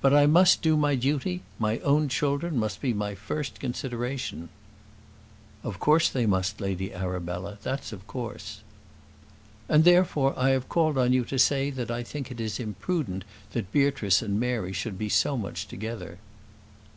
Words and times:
"But 0.00 0.14
I 0.14 0.26
must 0.26 0.62
do 0.62 0.76
my 0.76 0.94
duty: 0.94 1.42
my 1.58 1.80
own 1.80 2.08
children 2.08 2.56
must 2.56 2.80
be 2.80 2.94
my 2.94 3.16
first 3.16 3.58
consideration." 3.58 4.48
"Of 5.64 5.80
course 5.80 6.08
they 6.08 6.24
must, 6.24 6.60
Lady 6.60 6.94
Arabella; 6.94 7.58
that's 7.60 7.92
of 7.92 8.06
course." 8.06 8.60
"And, 9.68 9.82
therefore, 9.82 10.38
I 10.38 10.50
have 10.50 10.68
called 10.68 10.96
on 10.96 11.12
you 11.12 11.24
to 11.24 11.36
say 11.36 11.68
that 11.70 11.90
I 11.90 12.04
think 12.04 12.30
it 12.30 12.40
is 12.40 12.60
imprudent 12.60 13.24
that 13.50 13.72
Beatrice 13.72 14.22
and 14.22 14.38
Mary 14.38 14.72
should 14.72 14.96
be 14.96 15.08
so 15.08 15.36
much 15.36 15.66
together." 15.66 16.18